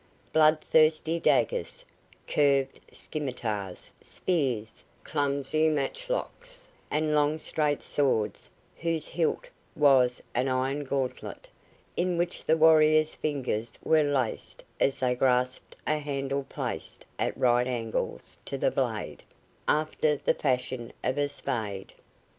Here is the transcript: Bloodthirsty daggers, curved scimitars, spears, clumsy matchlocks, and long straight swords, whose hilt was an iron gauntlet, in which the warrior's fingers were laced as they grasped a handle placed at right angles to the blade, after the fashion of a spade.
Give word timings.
Bloodthirsty 0.33 1.19
daggers, 1.19 1.85
curved 2.27 2.79
scimitars, 2.91 3.91
spears, 4.01 4.83
clumsy 5.03 5.69
matchlocks, 5.69 6.67
and 6.89 7.13
long 7.13 7.37
straight 7.37 7.83
swords, 7.83 8.49
whose 8.77 9.07
hilt 9.09 9.47
was 9.75 10.19
an 10.33 10.47
iron 10.47 10.85
gauntlet, 10.85 11.47
in 11.95 12.17
which 12.17 12.43
the 12.43 12.57
warrior's 12.57 13.13
fingers 13.13 13.77
were 13.83 14.01
laced 14.01 14.63
as 14.79 14.97
they 14.97 15.13
grasped 15.13 15.75
a 15.85 15.99
handle 15.99 16.45
placed 16.49 17.05
at 17.19 17.37
right 17.37 17.67
angles 17.67 18.39
to 18.45 18.57
the 18.57 18.71
blade, 18.71 19.21
after 19.67 20.15
the 20.15 20.33
fashion 20.33 20.91
of 21.03 21.19
a 21.19 21.29
spade. 21.29 21.93